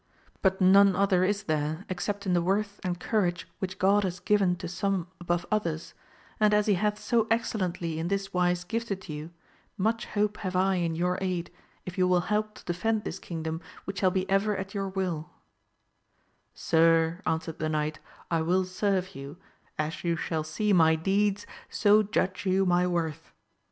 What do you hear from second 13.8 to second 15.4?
which shall be ever at your wilL